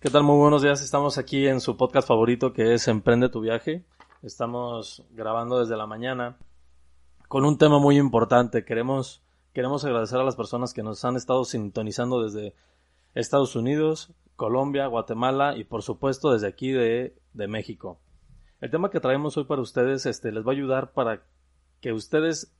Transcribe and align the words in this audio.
¿Qué 0.00 0.10
tal? 0.10 0.22
Muy 0.22 0.36
buenos 0.36 0.62
días. 0.62 0.80
Estamos 0.80 1.18
aquí 1.18 1.48
en 1.48 1.60
su 1.60 1.76
podcast 1.76 2.06
favorito 2.06 2.52
que 2.52 2.72
es 2.72 2.86
Emprende 2.86 3.30
tu 3.30 3.40
viaje. 3.40 3.84
Estamos 4.22 5.02
grabando 5.10 5.58
desde 5.58 5.76
la 5.76 5.88
mañana 5.88 6.38
con 7.26 7.44
un 7.44 7.58
tema 7.58 7.80
muy 7.80 7.98
importante. 7.98 8.64
Queremos, 8.64 9.24
queremos 9.52 9.84
agradecer 9.84 10.20
a 10.20 10.24
las 10.24 10.36
personas 10.36 10.72
que 10.72 10.84
nos 10.84 11.04
han 11.04 11.16
estado 11.16 11.44
sintonizando 11.44 12.22
desde 12.22 12.54
Estados 13.16 13.56
Unidos, 13.56 14.14
Colombia, 14.36 14.86
Guatemala 14.86 15.56
y 15.56 15.64
por 15.64 15.82
supuesto 15.82 16.32
desde 16.32 16.46
aquí 16.46 16.70
de, 16.70 17.16
de 17.32 17.48
México. 17.48 17.98
El 18.60 18.70
tema 18.70 18.90
que 18.90 19.00
traemos 19.00 19.36
hoy 19.36 19.46
para 19.46 19.62
ustedes 19.62 20.06
este, 20.06 20.30
les 20.30 20.46
va 20.46 20.52
a 20.52 20.54
ayudar 20.54 20.92
para 20.92 21.24
que 21.80 21.92
ustedes 21.92 22.54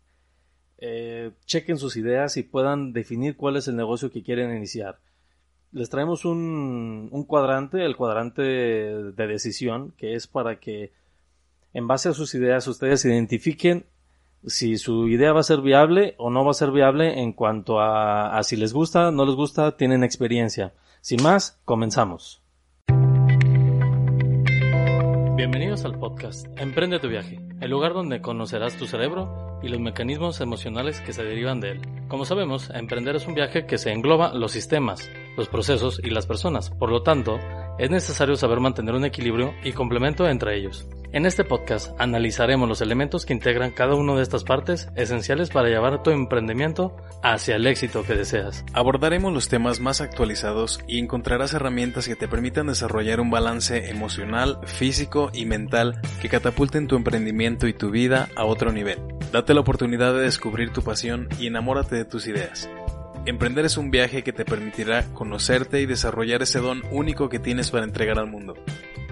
eh, 0.78 1.30
chequen 1.46 1.78
sus 1.78 1.96
ideas 1.96 2.36
y 2.36 2.42
puedan 2.42 2.92
definir 2.92 3.36
cuál 3.36 3.56
es 3.56 3.68
el 3.68 3.76
negocio 3.76 4.10
que 4.10 4.24
quieren 4.24 4.56
iniciar. 4.56 4.98
Les 5.70 5.90
traemos 5.90 6.24
un, 6.24 7.10
un 7.12 7.24
cuadrante, 7.24 7.84
el 7.84 7.94
cuadrante 7.94 8.42
de 8.42 9.26
decisión, 9.26 9.92
que 9.98 10.14
es 10.14 10.26
para 10.26 10.58
que 10.58 10.92
en 11.74 11.86
base 11.86 12.08
a 12.08 12.14
sus 12.14 12.34
ideas 12.34 12.66
ustedes 12.68 13.04
identifiquen 13.04 13.84
si 14.46 14.78
su 14.78 15.08
idea 15.08 15.32
va 15.32 15.40
a 15.40 15.42
ser 15.42 15.60
viable 15.60 16.14
o 16.16 16.30
no 16.30 16.42
va 16.42 16.52
a 16.52 16.54
ser 16.54 16.70
viable 16.70 17.20
en 17.20 17.32
cuanto 17.34 17.80
a, 17.80 18.38
a 18.38 18.42
si 18.44 18.56
les 18.56 18.72
gusta, 18.72 19.10
no 19.10 19.26
les 19.26 19.34
gusta, 19.34 19.76
tienen 19.76 20.04
experiencia. 20.04 20.72
Sin 21.02 21.22
más, 21.22 21.60
comenzamos. 21.66 22.40
Bienvenidos 25.36 25.84
al 25.84 25.98
podcast 25.98 26.46
Emprende 26.56 26.98
tu 26.98 27.08
viaje, 27.08 27.40
el 27.60 27.70
lugar 27.70 27.92
donde 27.92 28.22
conocerás 28.22 28.76
tu 28.76 28.86
cerebro 28.86 29.60
y 29.62 29.68
los 29.68 29.80
mecanismos 29.80 30.40
emocionales 30.40 31.00
que 31.00 31.12
se 31.12 31.24
derivan 31.24 31.60
de 31.60 31.72
él. 31.72 31.80
Como 32.08 32.24
sabemos, 32.24 32.70
emprender 32.70 33.16
es 33.16 33.26
un 33.26 33.34
viaje 33.34 33.66
que 33.66 33.76
se 33.76 33.92
engloba 33.92 34.32
los 34.32 34.52
sistemas, 34.52 35.08
los 35.38 35.48
procesos 35.48 36.00
y 36.04 36.10
las 36.10 36.26
personas. 36.26 36.68
Por 36.70 36.90
lo 36.90 37.02
tanto, 37.02 37.38
es 37.78 37.90
necesario 37.90 38.36
saber 38.36 38.60
mantener 38.60 38.94
un 38.94 39.04
equilibrio 39.04 39.54
y 39.64 39.72
complemento 39.72 40.28
entre 40.28 40.58
ellos. 40.58 40.86
En 41.10 41.24
este 41.24 41.42
podcast 41.42 41.98
analizaremos 41.98 42.68
los 42.68 42.82
elementos 42.82 43.24
que 43.24 43.32
integran 43.32 43.70
cada 43.70 43.94
una 43.94 44.14
de 44.14 44.22
estas 44.22 44.44
partes 44.44 44.90
esenciales 44.94 45.48
para 45.48 45.68
llevar 45.68 46.02
tu 46.02 46.10
emprendimiento 46.10 46.94
hacia 47.22 47.56
el 47.56 47.66
éxito 47.66 48.02
que 48.02 48.14
deseas. 48.14 48.62
Abordaremos 48.74 49.32
los 49.32 49.48
temas 49.48 49.80
más 49.80 50.02
actualizados 50.02 50.80
y 50.86 50.98
encontrarás 50.98 51.54
herramientas 51.54 52.06
que 52.06 52.16
te 52.16 52.28
permitan 52.28 52.66
desarrollar 52.66 53.20
un 53.20 53.30
balance 53.30 53.88
emocional, 53.88 54.58
físico 54.66 55.30
y 55.32 55.46
mental 55.46 56.02
que 56.20 56.28
catapulten 56.28 56.88
tu 56.88 56.96
emprendimiento 56.96 57.68
y 57.68 57.72
tu 57.72 57.90
vida 57.90 58.28
a 58.36 58.44
otro 58.44 58.70
nivel. 58.70 58.98
Date 59.32 59.54
la 59.54 59.60
oportunidad 59.60 60.12
de 60.12 60.20
descubrir 60.20 60.72
tu 60.72 60.82
pasión 60.82 61.28
y 61.38 61.46
enamórate 61.46 61.96
de 61.96 62.04
tus 62.04 62.26
ideas. 62.26 62.68
Emprender 63.28 63.66
es 63.66 63.76
un 63.76 63.90
viaje 63.90 64.24
que 64.24 64.32
te 64.32 64.46
permitirá 64.46 65.12
conocerte 65.12 65.82
y 65.82 65.86
desarrollar 65.86 66.40
ese 66.40 66.60
don 66.60 66.80
único 66.90 67.28
que 67.28 67.38
tienes 67.38 67.70
para 67.70 67.84
entregar 67.84 68.18
al 68.18 68.26
mundo. 68.26 68.54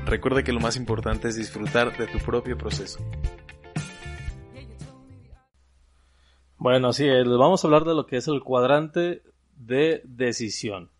Recuerda 0.07 0.43
que 0.43 0.55
lo 0.55 0.61
más 0.61 0.79
importante 0.79 1.29
es 1.29 1.37
disfrutar 1.37 1.95
de 1.99 2.07
tu 2.07 2.17
propio 2.21 2.57
proceso. 2.57 2.99
Bueno, 6.57 6.95
sí, 6.95 7.05
les 7.05 7.27
vamos 7.27 7.63
a 7.63 7.69
hablar 7.69 7.85
de 7.85 7.95
lo 7.95 8.07
que 8.07 8.17
es 8.17 8.27
el 8.27 8.43
cuadrante 8.43 9.23
de 9.55 10.01
decisión. 10.05 10.91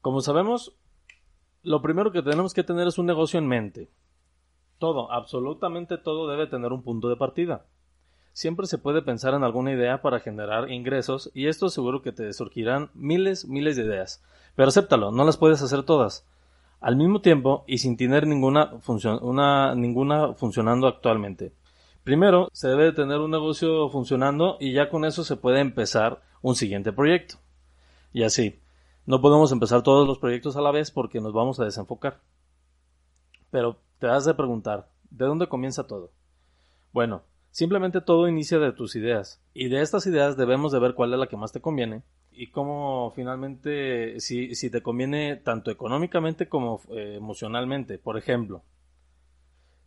Como 0.00 0.22
sabemos, 0.22 0.74
lo 1.62 1.82
primero 1.82 2.12
que 2.12 2.22
tenemos 2.22 2.54
que 2.54 2.64
tener 2.64 2.88
es 2.88 2.96
un 2.96 3.04
negocio 3.04 3.38
en 3.38 3.46
mente. 3.46 3.90
Todo, 4.78 5.12
absolutamente 5.12 5.98
todo 5.98 6.30
debe 6.30 6.46
tener 6.46 6.72
un 6.72 6.82
punto 6.82 7.10
de 7.10 7.16
partida. 7.16 7.66
Siempre 8.38 8.68
se 8.68 8.78
puede 8.78 9.02
pensar 9.02 9.34
en 9.34 9.42
alguna 9.42 9.72
idea 9.72 10.00
para 10.00 10.20
generar 10.20 10.70
ingresos 10.70 11.28
y 11.34 11.48
esto 11.48 11.70
seguro 11.70 12.02
que 12.02 12.12
te 12.12 12.32
surgirán 12.32 12.88
miles, 12.94 13.48
miles 13.48 13.74
de 13.74 13.82
ideas. 13.82 14.22
Pero 14.54 14.68
acéptalo, 14.68 15.10
no 15.10 15.24
las 15.24 15.36
puedes 15.36 15.60
hacer 15.60 15.82
todas. 15.82 16.24
Al 16.80 16.94
mismo 16.94 17.20
tiempo 17.20 17.64
y 17.66 17.78
sin 17.78 17.96
tener 17.96 18.28
ninguna, 18.28 18.74
una, 19.22 19.74
ninguna 19.74 20.34
funcionando 20.34 20.86
actualmente. 20.86 21.52
Primero, 22.04 22.48
se 22.52 22.68
debe 22.68 22.92
tener 22.92 23.18
un 23.18 23.32
negocio 23.32 23.88
funcionando 23.88 24.56
y 24.60 24.72
ya 24.72 24.88
con 24.88 25.04
eso 25.04 25.24
se 25.24 25.34
puede 25.34 25.58
empezar 25.58 26.22
un 26.40 26.54
siguiente 26.54 26.92
proyecto. 26.92 27.38
Y 28.12 28.22
así, 28.22 28.60
no 29.04 29.20
podemos 29.20 29.50
empezar 29.50 29.82
todos 29.82 30.06
los 30.06 30.20
proyectos 30.20 30.56
a 30.56 30.60
la 30.60 30.70
vez 30.70 30.92
porque 30.92 31.20
nos 31.20 31.32
vamos 31.32 31.58
a 31.58 31.64
desenfocar. 31.64 32.20
Pero 33.50 33.78
te 33.98 34.06
has 34.06 34.24
de 34.24 34.34
preguntar, 34.34 34.88
¿de 35.10 35.24
dónde 35.24 35.48
comienza 35.48 35.88
todo? 35.88 36.12
Bueno, 36.92 37.22
simplemente 37.58 38.00
todo 38.00 38.28
inicia 38.28 38.60
de 38.60 38.70
tus 38.70 38.94
ideas. 38.94 39.42
Y 39.52 39.66
de 39.66 39.82
estas 39.82 40.06
ideas 40.06 40.36
debemos 40.36 40.70
de 40.70 40.78
ver 40.78 40.94
cuál 40.94 41.12
es 41.12 41.18
la 41.18 41.26
que 41.26 41.36
más 41.36 41.50
te 41.50 41.60
conviene 41.60 42.04
y 42.30 42.52
cómo 42.52 43.10
finalmente, 43.16 44.20
si, 44.20 44.54
si 44.54 44.70
te 44.70 44.80
conviene 44.80 45.34
tanto 45.34 45.72
económicamente 45.72 46.48
como 46.48 46.80
eh, 46.90 47.16
emocionalmente. 47.16 47.98
Por 47.98 48.16
ejemplo, 48.16 48.62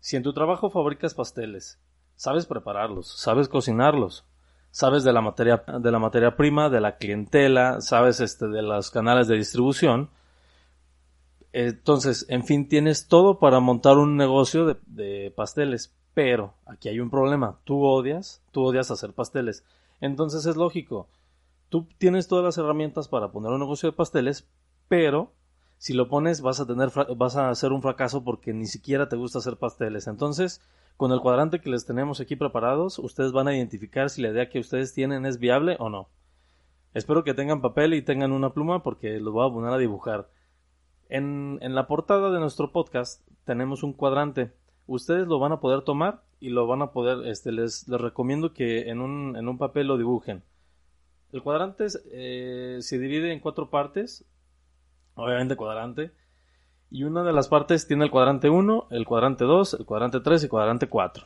si 0.02 0.18
en 0.18 0.24
tu 0.24 0.34
trabajo 0.34 0.70
fabricas 0.70 1.14
pasteles, 1.14 1.80
sabes 2.16 2.46
prepararlos, 2.46 3.18
sabes 3.18 3.48
cocinarlos, 3.48 4.26
sabes 4.72 5.06
de 5.06 5.14
la 5.14 5.22
materia, 5.22 5.64
de 5.80 5.92
la 5.92 6.00
materia 6.00 6.36
prima, 6.36 6.70
de 6.70 6.82
la 6.82 6.98
clientela, 6.98 7.80
sabes 7.80 8.20
este, 8.20 8.50
de 8.50 8.64
los 8.64 8.92
canales 8.92 9.30
de 9.30 9.38
distribución, 9.38 10.10
entonces, 11.54 12.26
en 12.28 12.44
fin, 12.44 12.68
tienes 12.68 13.08
todo 13.08 13.40
para 13.40 13.62
montar 13.62 13.98
un 13.98 14.18
negocio 14.18 14.66
de, 14.66 14.78
de, 14.88 15.32
pasteles. 15.32 15.96
Pero 16.14 16.54
aquí 16.66 16.90
hay 16.90 17.00
un 17.00 17.10
problema. 17.10 17.60
Tú 17.64 17.84
odias, 17.84 18.42
tú 18.52 18.64
odias 18.64 18.92
hacer 18.92 19.14
pasteles. 19.14 19.64
Entonces 20.00 20.46
es 20.46 20.56
lógico 20.56 21.08
tú 21.72 21.88
tienes 21.98 22.28
todas 22.28 22.44
las 22.44 22.58
herramientas 22.58 23.08
para 23.08 23.32
poner 23.32 23.52
un 23.52 23.62
negocio 23.62 23.90
de 23.90 23.96
pasteles, 23.96 24.46
pero 24.90 25.32
si 25.78 25.94
lo 25.94 26.10
pones 26.10 26.42
vas 26.42 26.60
a 26.60 26.68
tener 26.68 26.90
vas 27.16 27.38
a 27.38 27.50
hacer 27.50 27.72
un 27.72 27.82
fracaso 27.82 28.26
porque 28.26 28.54
ni 28.54 28.66
siquiera 28.66 29.08
te 29.08 29.16
gusta 29.16 29.40
hacer 29.40 29.56
pasteles. 29.56 30.08
Entonces, 30.08 30.62
con 30.98 31.14
el 31.14 31.22
cuadrante 31.22 31.62
que 31.62 31.70
les 31.70 31.86
tenemos 31.86 32.20
aquí 32.20 32.36
preparados, 32.36 33.00
ustedes 33.00 33.32
van 33.32 33.48
a 33.48 33.56
identificar 33.56 34.10
si 34.10 34.22
la 34.22 34.30
idea 34.30 34.50
que 34.50 34.60
ustedes 34.60 34.94
tienen 34.94 35.26
es 35.26 35.40
viable 35.40 35.78
o 35.80 35.90
no. 35.90 36.10
Espero 36.94 37.24
que 37.24 37.34
tengan 37.34 37.62
papel 37.62 37.94
y 37.94 38.02
tengan 38.02 38.34
una 38.34 38.54
pluma 38.54 38.84
porque 38.84 39.22
los 39.22 39.34
voy 39.34 39.50
a 39.50 39.54
poner 39.54 39.72
a 39.72 39.78
dibujar. 39.78 40.30
En, 41.08 41.58
en 41.62 41.74
la 41.74 41.88
portada 41.88 42.32
de 42.32 42.40
nuestro 42.42 42.74
podcast 42.74 43.26
tenemos 43.46 43.82
un 43.84 43.94
cuadrante. 43.94 44.52
Ustedes 44.88 45.28
lo 45.28 45.40
van 45.40 45.52
a 45.52 45.60
poder 45.60 45.82
tomar 45.82 46.24
y 46.40 46.50
lo 46.50 46.68
van 46.68 46.82
a 46.82 46.92
poder, 46.92 47.28
este, 47.28 47.52
les, 47.52 47.88
recomiendo 47.88 48.54
que 48.54 48.90
en 48.90 49.00
un, 49.00 49.36
en 49.38 49.48
un 49.48 49.58
papel 49.58 49.88
lo 49.88 49.98
dibujen. 49.98 50.44
El 51.32 51.42
cuadrante 51.44 51.88
eh, 52.12 52.78
se 52.82 53.00
divide 53.00 53.32
en 53.32 53.40
cuatro 53.40 53.70
partes, 53.70 54.26
obviamente 55.16 55.56
cuadrante, 55.56 56.12
y 56.90 57.06
una 57.06 57.24
de 57.24 57.32
las 57.32 57.48
partes 57.48 57.88
tiene 57.88 58.04
el 58.04 58.12
cuadrante 58.12 58.50
1, 58.50 58.88
el 58.92 59.06
cuadrante 59.06 59.46
2, 59.46 59.76
el 59.76 59.86
cuadrante 59.86 60.20
3 60.20 60.42
y 60.42 60.46
el 60.46 60.50
cuadrante 60.50 60.90
4. 60.90 61.26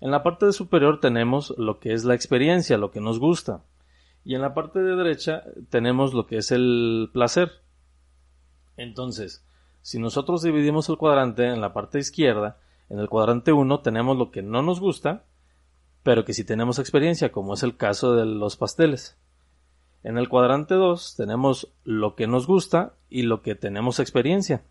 En 0.00 0.10
la 0.12 0.22
parte 0.22 0.52
superior 0.52 1.00
tenemos 1.00 1.52
lo 1.58 1.80
que 1.80 1.92
es 1.92 2.04
la 2.04 2.14
experiencia, 2.14 2.78
lo 2.78 2.92
que 2.92 3.00
nos 3.00 3.18
gusta, 3.18 3.64
y 4.24 4.34
en 4.34 4.42
la 4.42 4.54
parte 4.54 4.80
de 4.80 4.94
derecha 4.94 5.42
tenemos 5.68 6.14
lo 6.14 6.26
que 6.26 6.36
es 6.36 6.52
el 6.52 7.10
placer. 7.12 7.50
Entonces, 8.76 9.44
si 9.82 9.98
nosotros 9.98 10.42
dividimos 10.42 10.88
el 10.88 10.98
cuadrante 10.98 11.46
en 11.46 11.60
la 11.60 11.72
parte 11.72 11.98
izquierda, 11.98 12.58
en 12.88 12.98
el 12.98 13.08
cuadrante 13.08 13.52
1 13.52 13.80
tenemos 13.80 14.16
lo 14.16 14.30
que 14.30 14.42
no 14.42 14.62
nos 14.62 14.80
gusta, 14.80 15.24
pero 16.02 16.24
que 16.24 16.34
si 16.34 16.44
tenemos 16.44 16.78
experiencia, 16.78 17.32
como 17.32 17.54
es 17.54 17.62
el 17.62 17.76
caso 17.76 18.14
de 18.14 18.26
los 18.26 18.56
pasteles. 18.56 19.18
En 20.02 20.18
el 20.18 20.28
cuadrante 20.28 20.74
2 20.74 21.16
tenemos 21.16 21.72
lo 21.84 22.14
que 22.14 22.26
nos 22.26 22.46
gusta 22.46 22.94
y 23.08 23.22
lo 23.22 23.42
que 23.42 23.54
tenemos 23.54 24.00
experiencia. 24.00 24.64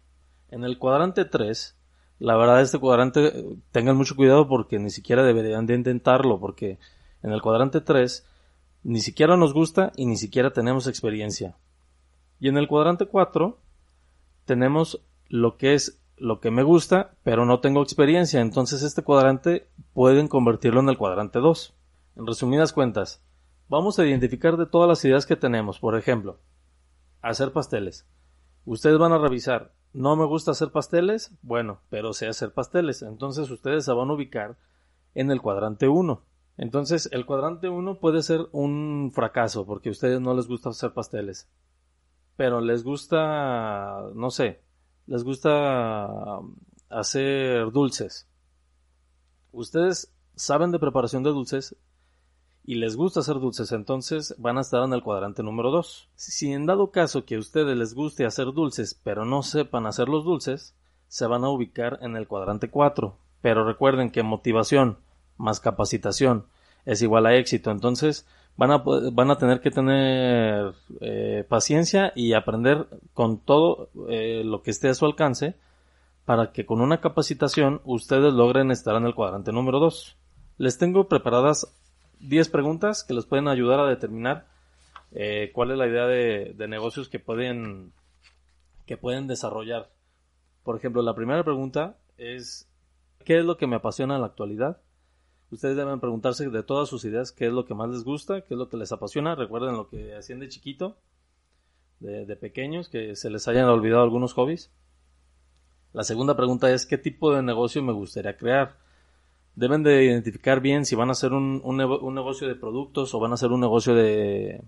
En 0.50 0.64
el 0.64 0.80
cuadrante 0.80 1.26
3, 1.26 1.78
la 2.20 2.36
verdad 2.36 2.62
este 2.62 2.80
cuadrante 2.80 3.46
tengan 3.72 3.96
mucho 3.96 4.16
cuidado 4.16 4.48
porque 4.48 4.80
ni 4.80 4.90
siquiera 4.90 5.24
deberían 5.24 5.66
de 5.68 5.76
intentarlo 5.76 6.40
porque 6.40 6.80
en 7.22 7.32
el 7.32 7.42
cuadrante 7.42 7.82
3 7.82 8.26
ni 8.84 9.02
siquiera 9.02 9.38
nos 9.38 9.54
gusta 9.54 9.92
y 9.96 10.06
ni 10.06 10.18
siquiera 10.18 10.52
tenemos 10.52 10.88
experiencia. 10.88 11.58
Y 12.40 12.50
en 12.50 12.58
el 12.58 12.68
cuadrante 12.68 13.06
4 13.06 13.60
tenemos 14.50 15.06
lo 15.28 15.58
que 15.58 15.76
es 15.76 16.02
lo 16.18 16.40
que 16.40 16.50
me 16.50 16.64
gusta, 16.64 17.16
pero 17.22 17.46
no 17.46 17.60
tengo 17.60 17.84
experiencia. 17.84 18.42
Entonces 18.42 18.82
este 18.82 19.04
cuadrante 19.04 19.70
pueden 19.94 20.28
convertirlo 20.28 20.80
en 20.80 20.90
el 20.90 20.98
cuadrante 20.98 21.38
2. 21.38 21.76
En 22.16 22.26
resumidas 22.26 22.74
cuentas, 22.74 23.24
vamos 23.68 24.00
a 24.00 24.08
identificar 24.08 24.58
de 24.58 24.66
todas 24.66 24.90
las 24.90 25.06
ideas 25.06 25.28
que 25.28 25.36
tenemos. 25.36 25.80
Por 25.80 25.96
ejemplo, 25.96 26.40
hacer 27.22 27.54
pasteles. 27.54 28.08
Ustedes 28.66 28.98
van 28.98 29.12
a 29.12 29.20
revisar, 29.20 29.76
no 29.94 30.16
me 30.16 30.26
gusta 30.26 30.50
hacer 30.50 30.72
pasteles, 30.72 31.32
bueno, 31.44 31.82
pero 31.92 32.14
sé 32.14 32.28
hacer 32.28 32.52
pasteles. 32.52 33.04
Entonces 33.04 33.52
ustedes 33.52 33.86
se 33.86 33.94
van 33.94 34.10
a 34.10 34.14
ubicar 34.14 34.58
en 35.14 35.30
el 35.30 35.44
cuadrante 35.44 35.88
1. 35.88 36.24
Entonces 36.58 37.08
el 37.12 37.28
cuadrante 37.28 37.70
1 37.70 38.00
puede 38.00 38.24
ser 38.24 38.48
un 38.52 39.12
fracaso 39.14 39.68
porque 39.68 39.90
a 39.90 39.92
ustedes 39.92 40.20
no 40.20 40.34
les 40.34 40.48
gusta 40.48 40.70
hacer 40.70 40.92
pasteles. 40.92 41.48
Pero 42.40 42.62
les 42.62 42.86
gusta, 42.86 44.02
no 44.16 44.32
sé, 44.32 44.62
les 45.08 45.26
gusta 45.26 46.40
um, 46.40 46.56
hacer 46.88 47.70
dulces. 47.74 48.30
Ustedes 49.52 50.16
saben 50.38 50.72
de 50.72 50.80
preparación 50.80 51.22
de 51.24 51.32
dulces 51.32 51.76
y 52.64 52.76
les 52.76 52.96
gusta 52.96 53.20
hacer 53.20 53.42
dulces, 53.42 53.74
entonces 53.74 54.36
van 54.38 54.58
a 54.58 54.62
estar 54.62 54.86
en 54.86 54.94
el 54.94 55.04
cuadrante 55.04 55.44
número 55.44 55.70
2. 55.70 56.12
Si 56.16 56.54
en 56.54 56.66
dado 56.66 56.92
caso 56.92 57.26
que 57.26 57.36
a 57.36 57.40
ustedes 57.40 57.76
les 57.76 57.94
guste 57.94 58.26
hacer 58.26 58.54
dulces, 58.54 58.94
pero 58.94 59.26
no 59.26 59.44
sepan 59.44 59.86
hacer 59.86 60.08
los 60.08 60.24
dulces, 60.24 60.78
se 61.10 61.28
van 61.28 61.44
a 61.44 61.50
ubicar 61.50 62.00
en 62.04 62.16
el 62.16 62.26
cuadrante 62.26 62.70
4. 62.70 63.18
Pero 63.42 63.66
recuerden 63.66 64.12
que 64.12 64.24
motivación 64.24 65.00
más 65.36 65.60
capacitación 65.60 66.46
es 66.86 67.02
igual 67.02 67.26
a 67.26 67.36
éxito. 67.36 67.70
Entonces 67.70 68.26
van 68.60 68.72
a, 68.72 68.78
van 68.78 69.32
a 69.32 69.38
tener 69.38 69.62
que 69.62 69.72
tener 69.72 70.74
eh, 71.00 71.46
paciencia 71.48 72.12
y 72.14 72.34
aprender 72.34 72.88
con 73.14 73.40
todo 73.40 73.90
eh, 74.10 74.44
lo 74.44 74.62
que 74.62 74.72
esté 74.72 74.90
a 74.90 74.94
su 74.94 75.06
alcance 75.06 75.56
para 76.26 76.52
que 76.52 76.66
con 76.66 76.82
una 76.82 77.00
capacitación 77.00 77.80
ustedes 77.86 78.34
logren 78.34 78.70
estar 78.70 78.98
en 78.98 79.06
el 79.06 79.16
cuadrante 79.16 79.54
número 79.54 79.80
2. 79.80 80.18
Les 80.58 80.78
tengo 80.78 81.08
preparadas 81.08 81.74
10 82.20 82.50
preguntas 82.50 83.06
que 83.06 83.14
les 83.14 83.26
pueden 83.26 83.48
ayudar 83.48 83.80
a 83.80 83.88
determinar 83.88 84.46
eh, 85.14 85.52
cuál 85.54 85.72
es 85.72 85.78
la 85.78 85.88
idea 85.88 86.06
de, 86.06 86.54
de, 86.54 86.68
negocios 86.68 87.08
que 87.08 87.20
pueden, 87.20 87.94
que 88.86 88.98
pueden 88.98 89.28
desarrollar. 89.28 89.90
Por 90.64 90.76
ejemplo, 90.76 91.02
la 91.02 91.16
primera 91.16 91.46
pregunta 91.46 91.96
es 92.18 92.70
¿qué 93.24 93.40
es 93.40 93.46
lo 93.46 93.56
que 93.56 93.68
me 93.68 93.78
apasiona 93.78 94.16
en 94.16 94.22
la 94.22 94.28
actualidad? 94.28 94.82
Ustedes 95.52 95.76
deben 95.76 96.00
preguntarse 96.00 96.48
de 96.50 96.64
todas 96.64 96.90
sus 96.90 97.06
ideas 97.06 97.32
qué 97.32 97.48
es 97.48 97.54
lo 97.54 97.66
que 97.66 97.74
más 97.74 97.90
les 97.90 98.04
gusta, 98.04 98.42
qué 98.42 98.54
es 98.54 98.58
lo 98.58 98.70
que 98.70 98.78
les 98.78 98.92
apasiona. 98.92 99.34
Recuerden 99.34 99.76
lo 99.76 99.90
que 99.90 100.16
hacían 100.16 100.40
de 100.40 100.48
chiquito, 100.48 100.98
de, 102.00 102.36
pequeños, 102.36 102.88
que 102.88 103.16
se 103.16 103.30
les 103.32 103.48
hayan 103.48 103.66
olvidado 103.66 104.04
algunos 104.04 104.34
hobbies. 104.34 104.72
La 105.92 106.04
segunda 106.04 106.38
pregunta 106.38 106.72
es 106.72 106.86
qué 106.86 107.00
tipo 107.00 107.34
de 107.34 107.42
negocio 107.42 107.82
me 107.82 107.94
gustaría 107.94 108.38
crear. 108.38 108.78
Deben 109.56 109.82
de 109.82 110.06
identificar 110.06 110.62
bien 110.62 110.86
si 110.86 110.96
van 110.96 111.10
a 111.10 111.14
hacer 111.14 111.34
un, 111.34 111.62
un, 111.64 112.14
negocio 112.14 112.48
de 112.48 112.56
productos 112.56 113.14
o 113.16 113.20
van 113.20 113.32
a 113.32 113.34
hacer 113.34 113.52
un 113.52 113.60
negocio 113.60 113.96
de 113.96 114.62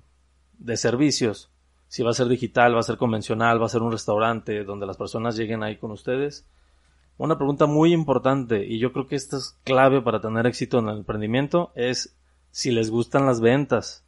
servicios. 0.75 1.51
Si 1.87 2.01
va 2.01 2.09
a 2.09 2.15
ser 2.15 2.27
digital, 2.27 2.73
va 2.73 2.79
a 2.79 2.83
ser 2.83 2.97
convencional, 2.97 3.61
va 3.61 3.67
a 3.67 3.69
ser 3.69 3.83
un 3.83 3.91
restaurante 3.91 4.63
donde 4.63 4.87
las 4.87 4.97
personas 4.97 5.37
lleguen 5.37 5.61
ahí 5.61 5.77
con 5.77 5.91
ustedes 5.91 6.47
una 7.21 7.37
pregunta 7.37 7.67
muy 7.67 7.93
importante 7.93 8.65
y 8.65 8.79
yo 8.79 8.91
creo 8.91 9.05
que 9.05 9.15
esta 9.15 9.37
es 9.37 9.55
clave 9.63 10.01
para 10.01 10.21
tener 10.21 10.47
éxito 10.47 10.79
en 10.79 10.87
el 10.87 10.97
emprendimiento 10.97 11.71
es 11.75 12.15
si 12.49 12.71
les 12.71 12.89
gustan 12.89 13.27
las 13.27 13.41
ventas. 13.41 14.03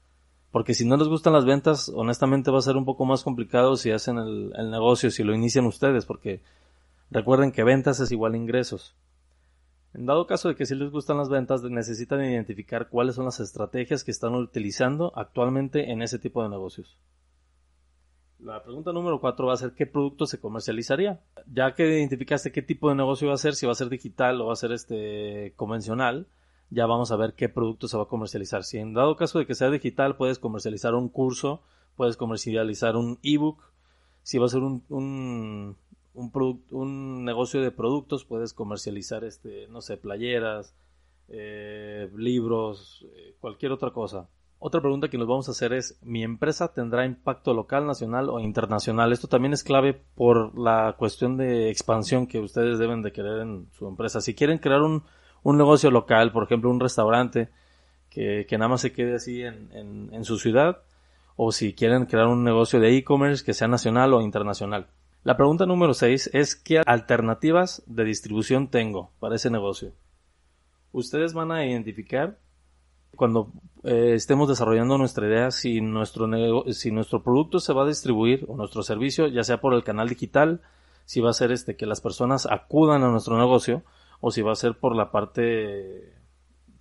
Porque 0.51 0.74
si 0.74 0.83
no 0.83 0.98
les 0.98 1.07
gustan 1.07 1.33
las 1.33 1.45
ventas, 1.45 1.89
honestamente 1.94 2.50
va 2.50 2.57
a 2.57 2.63
ser 2.63 2.75
un 2.75 2.86
poco 2.86 3.06
más 3.06 3.24
complicado 3.24 3.75
si 3.75 3.92
hacen 3.92 4.18
el, 4.18 4.71
negocio, 4.71 5.12
si 5.12 5.24
lo 5.24 5.36
inician 5.36 5.68
ustedes, 5.68 6.06
porque 6.07 6.42
recuerden 7.12 7.51
que 7.51 7.63
ventas 7.63 8.00
es 8.00 8.12
igual 8.12 8.33
a 8.33 8.38
ingresos. 8.38 8.95
En 9.94 10.07
dado 10.07 10.25
caso 10.25 10.50
de 10.50 10.56
que 10.56 10.65
si 10.65 10.74
les 10.74 10.89
gustan 10.89 11.18
las 11.18 11.30
ventas, 11.30 11.62
necesitan 11.62 12.25
identificar 12.25 12.89
cuáles 12.89 13.13
son 13.13 13.25
las 13.25 13.39
estrategias 13.39 14.04
que 14.04 14.10
están 14.10 14.33
utilizando 14.33 15.13
actualmente 15.15 15.92
en 15.92 16.01
ese 16.01 16.18
tipo 16.18 16.42
de 16.42 16.50
negocios. 16.50 16.98
La 18.44 18.62
pregunta 18.62 18.92
número 18.92 19.22
cuatro 19.22 19.48
va 19.48 19.54
a 19.54 19.57
ser 19.57 19.72
qué 19.72 19.86
producto 19.86 20.25
se 20.25 20.40
comercializaría. 20.40 21.22
Ya 21.51 21.74
que 21.74 21.88
identificaste 21.88 22.51
qué 22.51 22.62
tipo 22.62 22.90
de 22.90 22.95
negocio 22.95 23.30
va 23.30 23.36
a 23.36 23.38
ser, 23.38 23.56
si 23.56 23.66
va 23.66 23.72
a 23.72 23.75
ser 23.75 23.88
digital 23.88 24.42
o 24.42 24.48
va 24.48 24.54
a 24.54 24.57
ser 24.57 24.74
este 24.74 25.54
convencional, 25.56 26.28
ya 26.69 26.86
vamos 26.86 27.12
a 27.12 27.16
ver 27.16 27.36
qué 27.36 27.48
producto 27.48 27.88
se 27.88 27.95
va 27.95 28.04
a 28.04 28.07
comercializar. 28.07 28.66
Si 28.66 28.80
en 28.80 28.94
dado 28.94 29.16
caso 29.16 29.40
de 29.40 29.45
que 29.45 29.56
sea 29.56 29.69
digital, 29.69 30.18
puedes 30.18 30.40
comercializar 30.40 30.94
un 30.94 31.07
curso, 31.07 31.62
puedes 31.95 32.18
comercializar 32.18 32.98
un 32.98 33.18
ebook. 33.24 33.63
Si 34.24 34.38
va 34.40 34.48
a 34.48 34.50
ser 34.50 34.62
un, 34.62 34.84
un, 34.89 35.78
un, 36.13 36.63
un 36.72 37.25
negocio 37.25 37.62
de 37.62 37.72
productos, 37.72 38.25
puedes 38.25 38.54
comercializar 38.54 39.24
este, 39.24 39.68
no 39.69 39.80
sé, 39.80 39.96
playeras, 39.96 40.75
eh, 41.30 42.10
libros, 42.18 43.06
eh, 43.16 43.36
cualquier 43.39 43.72
otra 43.72 43.92
cosa. 43.92 44.28
Otra 44.65 44.80
pregunta 44.80 45.10
que 45.10 45.18
nos 45.18 45.27
vamos 45.27 45.50
a 45.50 45.51
hacer 45.51 45.74
es, 45.74 46.00
¿mi 46.04 46.24
empresa 46.24 46.74
tendrá 46.74 47.06
impacto 47.06 47.54
local, 47.54 47.86
nacional 47.86 48.30
o 48.30 48.39
internacional? 48.39 49.12
Esto 49.12 49.27
también 49.27 49.51
es 49.51 49.62
clave 49.62 49.94
por 50.15 50.57
la 50.57 50.95
cuestión 50.98 51.36
de 51.36 51.69
expansión 51.69 52.27
que 52.27 52.39
ustedes 52.39 52.80
deben 52.80 53.01
de 53.01 53.12
querer 53.12 53.42
en 53.42 53.68
su 53.77 53.89
empresa. 53.89 54.21
Si 54.21 54.33
quieren 54.36 54.60
crear 54.60 54.81
un, 54.81 55.04
un 55.44 55.57
negocio 55.57 55.92
local, 55.92 56.31
por 56.31 56.45
ejemplo, 56.45 56.69
un 56.69 56.80
restaurante 56.80 57.50
que, 58.10 58.45
que 58.48 58.57
nada 58.57 58.69
más 58.69 58.80
se 58.80 58.94
quede 58.94 59.15
así 59.15 59.42
en, 59.42 59.69
en, 59.74 60.13
en 60.13 60.24
su 60.24 60.38
ciudad, 60.38 60.77
o 61.36 61.51
si 61.51 61.74
quieren 61.74 62.06
crear 62.06 62.27
un 62.27 62.45
negocio 62.45 62.80
de 62.80 62.95
e-commerce 62.95 63.44
que 63.44 63.54
sea 63.54 63.68
nacional 63.68 64.13
o 64.13 64.21
internacional. 64.21 64.88
La 65.25 65.36
pregunta 65.36 65.65
número 65.65 65.94
6 65.94 66.30
es 66.31 66.56
¿qué 66.56 66.81
alternativas 66.86 67.83
de 67.86 68.06
distribución 68.06 68.69
tengo 68.69 69.12
para 69.19 69.36
ese 69.36 69.50
negocio? 69.50 69.92
Ustedes 70.94 71.33
van 71.33 71.51
a 71.51 71.65
identificar 71.65 72.39
cuando 73.15 73.51
eh, 73.83 74.13
estemos 74.15 74.48
desarrollando 74.48 74.98
nuestra 74.98 75.27
idea, 75.27 75.51
si 75.51 75.81
nuestro, 75.81 76.27
si 76.71 76.92
nuestro 76.92 77.24
producto 77.24 77.60
se 77.60 77.74
va 77.74 77.83
a 77.83 77.88
distribuir 77.88 78.45
o 78.48 78.56
nuestro 78.56 78.83
servicio, 78.83 79.27
ya 79.27 79.44
sea 79.44 79.60
por 79.60 79.74
el 79.74 79.83
canal 79.83 80.10
digital, 80.10 80.62
si 81.06 81.21
va 81.21 81.30
a 81.30 81.33
ser 81.33 81.51
este 81.51 81.75
que 81.75 81.86
las 81.86 82.01
personas 82.01 82.48
acudan 82.50 83.04
a 83.04 83.10
nuestro 83.10 83.38
negocio 83.38 83.83
o 84.21 84.31
si 84.31 84.42
va 84.42 84.54
a 84.54 84.56
ser 84.56 84.75
por 84.75 84.95
la 84.95 85.12
parte 85.12 86.13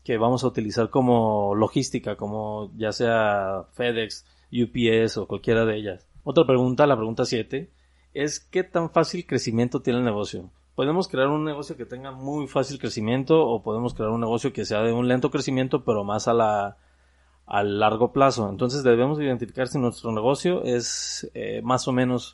que 0.04 0.16
vamos 0.16 0.44
a 0.44 0.48
utilizar 0.48 0.90
como 0.90 1.54
logística, 1.54 2.16
como 2.16 2.70
ya 2.76 2.92
sea 2.92 3.64
FedEx, 3.72 4.24
UPS 4.52 5.16
o 5.18 5.26
cualquiera 5.26 5.64
de 5.64 5.76
ellas. 5.76 6.06
Otra 6.24 6.46
pregunta, 6.46 6.86
la 6.86 6.96
pregunta 6.96 7.24
7, 7.24 7.70
es 8.14 8.40
¿qué 8.40 8.62
tan 8.62 8.90
fácil 8.90 9.26
crecimiento 9.26 9.80
tiene 9.80 10.00
el 10.00 10.04
negocio? 10.04 10.50
Podemos 10.74 11.08
crear 11.08 11.28
un 11.28 11.44
negocio 11.44 11.76
que 11.76 11.86
tenga 11.86 12.12
muy 12.12 12.46
fácil 12.46 12.78
crecimiento 12.78 13.46
o 13.46 13.62
podemos 13.62 13.94
crear 13.94 14.10
un 14.10 14.20
negocio 14.20 14.52
que 14.52 14.64
sea 14.64 14.82
de 14.82 14.92
un 14.92 15.08
lento 15.08 15.30
crecimiento 15.30 15.84
pero 15.84 16.04
más 16.04 16.28
a 16.28 16.34
la 16.34 16.76
a 17.46 17.62
largo 17.62 18.12
plazo. 18.12 18.48
Entonces 18.48 18.82
debemos 18.82 19.20
identificar 19.20 19.68
si 19.68 19.78
nuestro 19.78 20.12
negocio 20.12 20.62
es 20.64 21.30
eh, 21.34 21.60
más 21.62 21.86
o 21.88 21.92
menos 21.92 22.32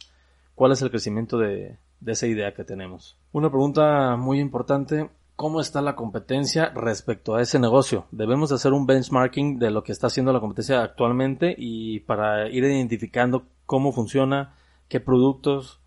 cuál 0.54 0.72
es 0.72 0.82
el 0.82 0.90
crecimiento 0.90 1.38
de, 1.38 1.78
de 2.00 2.12
esa 2.12 2.26
idea 2.26 2.54
que 2.54 2.64
tenemos. 2.64 3.16
Una 3.32 3.50
pregunta 3.50 4.16
muy 4.16 4.38
importante, 4.38 5.10
¿cómo 5.34 5.60
está 5.60 5.82
la 5.82 5.96
competencia 5.96 6.70
respecto 6.74 7.34
a 7.34 7.42
ese 7.42 7.58
negocio? 7.58 8.06
Debemos 8.10 8.52
hacer 8.52 8.72
un 8.72 8.86
benchmarking 8.86 9.58
de 9.58 9.70
lo 9.70 9.82
que 9.82 9.92
está 9.92 10.08
haciendo 10.08 10.32
la 10.32 10.40
competencia 10.40 10.82
actualmente 10.82 11.54
y 11.56 12.00
para 12.00 12.48
ir 12.48 12.64
identificando 12.64 13.46
cómo 13.66 13.92
funciona, 13.92 14.54
qué 14.88 15.00
productos, 15.00 15.80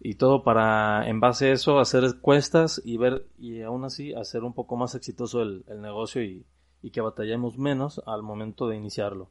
y 0.00 0.14
todo 0.14 0.42
para 0.42 1.08
en 1.08 1.20
base 1.20 1.48
a 1.48 1.52
eso 1.52 1.78
hacer 1.78 2.04
encuestas 2.04 2.80
y 2.84 2.96
ver 2.96 3.26
y 3.38 3.62
aún 3.62 3.84
así 3.84 4.14
hacer 4.14 4.44
un 4.44 4.54
poco 4.54 4.76
más 4.76 4.94
exitoso 4.94 5.42
el, 5.42 5.64
negocio 5.80 6.22
y, 6.22 6.46
y, 6.82 6.90
que 6.90 7.00
batallemos 7.00 7.58
menos 7.58 8.00
al 8.06 8.22
momento 8.22 8.68
de 8.68 8.76
iniciarlo. 8.76 9.30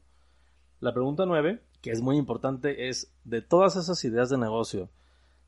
La 0.79 0.93
pregunta 0.93 1.25
nueve, 1.25 1.63
que 1.81 1.91
es 1.91 2.01
muy 2.01 2.17
importante, 2.17 2.89
es 2.89 3.13
de 3.23 3.41
todas 3.41 3.75
esas 3.77 4.03
ideas 4.03 4.29
de 4.29 4.37
negocio, 4.37 4.89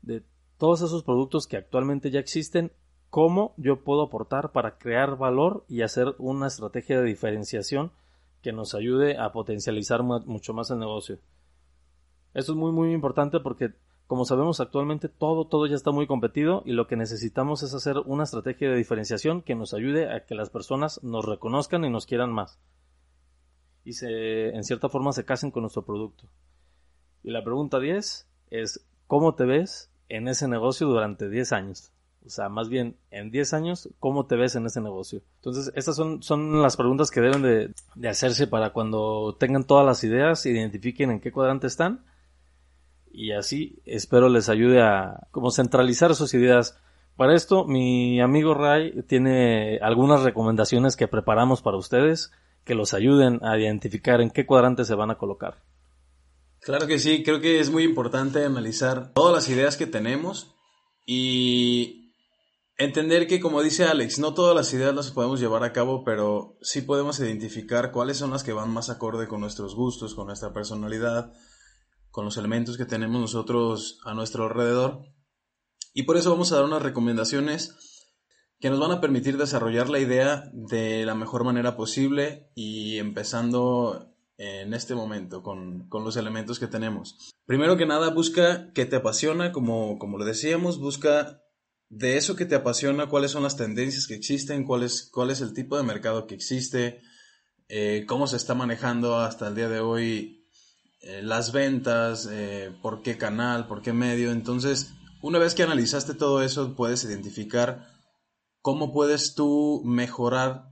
de 0.02 0.24
todos 0.56 0.82
esos 0.82 1.04
productos 1.04 1.46
que 1.46 1.56
actualmente 1.56 2.10
ya 2.10 2.20
existen, 2.20 2.72
cómo 3.10 3.54
yo 3.56 3.82
puedo 3.82 4.02
aportar 4.02 4.52
para 4.52 4.78
crear 4.78 5.16
valor 5.16 5.64
y 5.68 5.82
hacer 5.82 6.14
una 6.18 6.46
estrategia 6.46 7.00
de 7.00 7.06
diferenciación 7.06 7.92
que 8.40 8.52
nos 8.52 8.74
ayude 8.74 9.18
a 9.18 9.32
potencializar 9.32 10.02
mucho 10.02 10.54
más 10.54 10.70
el 10.70 10.78
negocio. 10.78 11.18
Esto 12.32 12.52
es 12.52 12.58
muy 12.58 12.72
muy 12.72 12.92
importante 12.92 13.40
porque 13.40 13.74
como 14.10 14.24
sabemos 14.24 14.58
actualmente 14.58 15.08
todo, 15.08 15.46
todo 15.46 15.68
ya 15.68 15.76
está 15.76 15.92
muy 15.92 16.08
competido 16.08 16.64
y 16.66 16.72
lo 16.72 16.88
que 16.88 16.96
necesitamos 16.96 17.62
es 17.62 17.74
hacer 17.74 17.96
una 18.06 18.24
estrategia 18.24 18.68
de 18.68 18.76
diferenciación 18.76 19.40
que 19.40 19.54
nos 19.54 19.72
ayude 19.72 20.12
a 20.12 20.26
que 20.26 20.34
las 20.34 20.50
personas 20.50 21.00
nos 21.04 21.24
reconozcan 21.24 21.84
y 21.84 21.90
nos 21.90 22.06
quieran 22.06 22.32
más. 22.32 22.58
Y 23.84 23.92
se, 23.92 24.48
en 24.48 24.64
cierta 24.64 24.88
forma 24.88 25.12
se 25.12 25.24
casen 25.24 25.52
con 25.52 25.62
nuestro 25.62 25.84
producto. 25.84 26.28
Y 27.22 27.30
la 27.30 27.44
pregunta 27.44 27.78
10 27.78 28.26
es, 28.50 28.84
¿cómo 29.06 29.36
te 29.36 29.44
ves 29.44 29.92
en 30.08 30.26
ese 30.26 30.48
negocio 30.48 30.88
durante 30.88 31.28
10 31.28 31.52
años? 31.52 31.92
O 32.26 32.30
sea, 32.30 32.48
más 32.48 32.68
bien, 32.68 32.96
en 33.12 33.30
10 33.30 33.54
años, 33.54 33.90
¿cómo 34.00 34.26
te 34.26 34.34
ves 34.34 34.56
en 34.56 34.66
ese 34.66 34.80
negocio? 34.80 35.22
Entonces, 35.36 35.72
estas 35.76 35.94
son, 35.94 36.20
son 36.20 36.60
las 36.60 36.76
preguntas 36.76 37.12
que 37.12 37.20
deben 37.20 37.42
de, 37.42 37.72
de 37.94 38.08
hacerse 38.08 38.48
para 38.48 38.72
cuando 38.72 39.36
tengan 39.38 39.62
todas 39.62 39.86
las 39.86 40.02
ideas, 40.02 40.46
identifiquen 40.46 41.12
en 41.12 41.20
qué 41.20 41.30
cuadrante 41.30 41.68
están 41.68 42.09
y 43.10 43.32
así 43.32 43.80
espero 43.84 44.28
les 44.28 44.48
ayude 44.48 44.82
a 44.82 45.26
como 45.30 45.50
centralizar 45.50 46.14
sus 46.14 46.34
ideas. 46.34 46.78
Para 47.16 47.34
esto, 47.34 47.64
mi 47.64 48.20
amigo 48.20 48.54
Ray 48.54 49.02
tiene 49.06 49.78
algunas 49.82 50.22
recomendaciones 50.22 50.96
que 50.96 51.08
preparamos 51.08 51.62
para 51.62 51.76
ustedes 51.76 52.32
que 52.64 52.74
los 52.74 52.94
ayuden 52.94 53.40
a 53.42 53.58
identificar 53.58 54.20
en 54.20 54.30
qué 54.30 54.46
cuadrante 54.46 54.84
se 54.84 54.94
van 54.94 55.10
a 55.10 55.18
colocar. 55.18 55.62
Claro 56.60 56.86
que 56.86 56.98
sí, 56.98 57.22
creo 57.22 57.40
que 57.40 57.58
es 57.58 57.70
muy 57.70 57.84
importante 57.84 58.44
analizar 58.44 59.12
todas 59.14 59.34
las 59.34 59.48
ideas 59.48 59.76
que 59.76 59.86
tenemos 59.86 60.54
y 61.06 62.12
entender 62.76 63.26
que, 63.26 63.40
como 63.40 63.62
dice 63.62 63.84
Alex, 63.84 64.18
no 64.18 64.34
todas 64.34 64.54
las 64.54 64.72
ideas 64.74 64.94
las 64.94 65.10
podemos 65.10 65.40
llevar 65.40 65.64
a 65.64 65.72
cabo, 65.72 66.04
pero 66.04 66.56
sí 66.60 66.82
podemos 66.82 67.18
identificar 67.18 67.92
cuáles 67.92 68.18
son 68.18 68.30
las 68.30 68.44
que 68.44 68.52
van 68.52 68.70
más 68.70 68.90
acorde 68.90 69.26
con 69.26 69.40
nuestros 69.40 69.74
gustos, 69.74 70.14
con 70.14 70.26
nuestra 70.26 70.52
personalidad, 70.52 71.32
con 72.20 72.26
los 72.26 72.36
elementos 72.36 72.76
que 72.76 72.84
tenemos 72.84 73.18
nosotros 73.18 73.98
a 74.04 74.12
nuestro 74.12 74.44
alrededor. 74.44 75.06
Y 75.94 76.02
por 76.02 76.18
eso 76.18 76.30
vamos 76.30 76.52
a 76.52 76.56
dar 76.56 76.66
unas 76.66 76.82
recomendaciones 76.82 77.74
que 78.58 78.68
nos 78.68 78.78
van 78.78 78.92
a 78.92 79.00
permitir 79.00 79.38
desarrollar 79.38 79.88
la 79.88 80.00
idea 80.00 80.50
de 80.52 81.06
la 81.06 81.14
mejor 81.14 81.44
manera 81.44 81.78
posible 81.78 82.50
y 82.54 82.98
empezando 82.98 84.14
en 84.36 84.74
este 84.74 84.94
momento 84.94 85.42
con, 85.42 85.88
los 85.90 86.18
elementos 86.18 86.58
que 86.58 86.66
tenemos. 86.66 87.32
Primero 87.46 87.78
que 87.78 87.86
nada, 87.86 88.10
busca 88.10 88.70
que 88.74 88.84
te 88.84 88.96
apasiona, 88.96 89.50
como, 89.50 89.98
como 89.98 90.18
lo 90.18 90.26
decíamos, 90.26 90.78
busca 90.78 91.40
de 91.88 92.18
eso 92.18 92.36
que 92.36 92.44
te 92.44 92.54
apasiona, 92.54 93.08
cuáles 93.08 93.30
son 93.30 93.44
las 93.44 93.56
tendencias 93.56 94.06
que 94.06 94.14
existen, 94.14 94.64
cuál 94.66 94.82
es, 94.82 95.08
cuál 95.10 95.30
es 95.30 95.40
el 95.40 95.54
tipo 95.54 95.78
de 95.78 95.84
mercado 95.84 96.26
que 96.26 96.34
existe, 96.34 97.00
eh, 97.68 98.04
cómo 98.06 98.26
se 98.26 98.36
está 98.36 98.52
manejando 98.52 99.16
hasta 99.16 99.48
el 99.48 99.54
día 99.54 99.70
de 99.70 99.80
hoy 99.80 100.39
eh, 101.00 101.22
las 101.22 101.52
ventas, 101.52 102.28
eh, 102.30 102.72
por 102.82 103.02
qué 103.02 103.16
canal, 103.16 103.66
por 103.66 103.82
qué 103.82 103.92
medio. 103.92 104.32
Entonces, 104.32 104.92
una 105.22 105.38
vez 105.38 105.54
que 105.54 105.62
analizaste 105.62 106.14
todo 106.14 106.42
eso, 106.42 106.74
puedes 106.76 107.04
identificar 107.04 107.86
cómo 108.60 108.92
puedes 108.92 109.34
tú 109.34 109.82
mejorar 109.84 110.66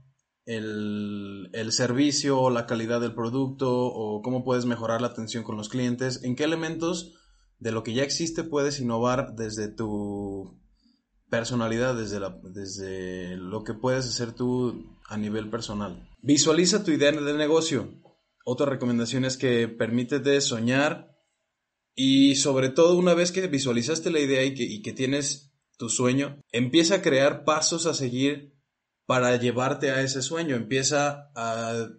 el, 0.45 1.49
el, 1.53 1.71
servicio 1.71 2.39
o 2.39 2.49
la 2.49 2.65
calidad 2.65 3.01
del 3.01 3.13
producto 3.13 3.69
o 3.71 4.21
cómo 4.21 4.43
puedes 4.43 4.65
mejorar 4.65 5.01
la 5.01 5.07
atención 5.07 5.43
con 5.43 5.57
los 5.57 5.69
clientes, 5.69 6.23
en 6.23 6.35
qué 6.35 6.43
elementos 6.43 7.13
de 7.59 7.71
lo 7.71 7.83
que 7.83 7.93
ya 7.93 8.03
existe 8.03 8.43
puedes 8.43 8.79
innovar 8.79 9.35
desde 9.35 9.67
tu 9.67 10.59
personalidad, 11.29 11.95
desde, 11.95 12.19
la, 12.19 12.39
desde 12.43 13.37
lo 13.37 13.63
que 13.63 13.73
puedes 13.73 14.05
hacer 14.07 14.31
tú 14.33 14.97
a 15.07 15.17
nivel 15.17 15.49
personal. 15.49 16.07
Visualiza 16.21 16.83
tu 16.83 16.91
idea 16.91 17.11
de 17.11 17.33
negocio. 17.33 17.93
Otra 18.45 18.65
recomendación 18.65 19.25
es 19.25 19.37
que 19.37 19.67
permítete 19.67 20.39
soñar 20.41 21.17
y 21.95 22.35
sobre 22.35 22.69
todo 22.69 22.97
una 22.97 23.13
vez 23.13 23.31
que 23.31 23.47
visualizaste 23.47 24.09
la 24.09 24.19
idea 24.19 24.43
y 24.43 24.53
que, 24.53 24.63
y 24.63 24.81
que 24.81 24.93
tienes 24.93 25.51
tu 25.77 25.89
sueño, 25.89 26.41
empieza 26.51 26.95
a 26.95 27.01
crear 27.01 27.43
pasos 27.45 27.85
a 27.85 27.93
seguir 27.93 28.53
para 29.05 29.35
llevarte 29.37 29.91
a 29.91 30.01
ese 30.01 30.21
sueño. 30.21 30.55
Empieza 30.55 31.31
a 31.35 31.89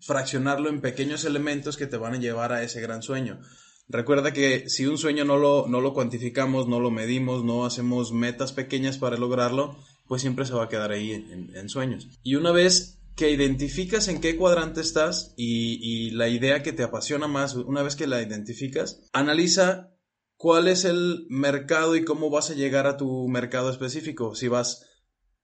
fraccionarlo 0.00 0.68
en 0.68 0.80
pequeños 0.80 1.24
elementos 1.24 1.76
que 1.76 1.86
te 1.86 1.96
van 1.96 2.14
a 2.14 2.18
llevar 2.18 2.52
a 2.52 2.62
ese 2.62 2.80
gran 2.80 3.02
sueño. 3.02 3.40
Recuerda 3.88 4.32
que 4.32 4.68
si 4.68 4.86
un 4.86 4.98
sueño 4.98 5.24
no 5.24 5.36
lo, 5.36 5.66
no 5.68 5.80
lo 5.80 5.94
cuantificamos, 5.94 6.66
no 6.66 6.80
lo 6.80 6.90
medimos, 6.90 7.44
no 7.44 7.64
hacemos 7.64 8.12
metas 8.12 8.52
pequeñas 8.52 8.98
para 8.98 9.16
lograrlo, 9.16 9.76
pues 10.08 10.22
siempre 10.22 10.44
se 10.44 10.54
va 10.54 10.64
a 10.64 10.68
quedar 10.68 10.90
ahí 10.90 11.12
en, 11.12 11.68
sueños. 11.68 12.08
Y 12.22 12.34
una 12.34 12.50
vez 12.50 12.95
que 13.16 13.30
identificas 13.30 14.08
en 14.08 14.20
qué 14.20 14.36
cuadrante 14.36 14.82
estás 14.82 15.32
y, 15.36 16.10
la 16.10 16.28
idea 16.28 16.62
que 16.62 16.74
te 16.74 16.82
apasiona 16.82 17.26
más, 17.26 17.54
una 17.54 17.82
vez 17.82 17.96
que 17.96 18.06
la 18.06 18.22
identificas, 18.22 19.00
analiza 19.12 19.94
cuál 20.36 20.68
es 20.68 20.84
el 20.84 21.26
mercado 21.30 21.96
y 21.96 22.04
cómo 22.04 22.28
vas 22.28 22.50
a 22.50 22.54
llegar 22.54 22.86
a 22.86 22.98
tu 22.98 23.26
mercado 23.26 23.70
específico. 23.70 24.34
Si 24.34 24.48
vas, 24.48 24.84